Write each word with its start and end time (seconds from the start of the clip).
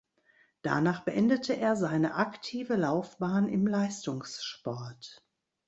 Danach 0.63 1.01
beendete 1.03 1.55
er 1.55 1.75
seine 1.75 2.15
aktive 2.15 2.75
Laufbahn 2.75 3.47
im 3.47 3.67
Leistungssport. 3.67 5.23